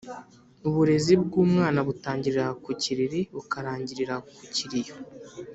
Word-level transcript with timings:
Uburezi 0.67 1.13
bw’umwana 1.23 1.79
butangirira 1.87 2.45
ku 2.63 2.69
kiriri 2.81 3.21
bukarangirira 3.35 4.15
ku 4.35 4.43
kiriyo. 4.55 4.95